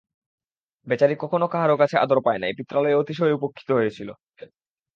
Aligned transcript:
বেচারি 0.87 1.15
কখনো 1.19 1.45
কাহারো 1.53 1.75
কাছে 1.81 1.95
আদর 1.97 2.19
পায় 2.25 2.39
নাই, 2.39 2.51
পিত্রালয়ে 2.57 2.99
অতিশয় 3.01 3.35
উপেক্ষিত 3.37 3.69
হইয়াছিল। 3.71 4.09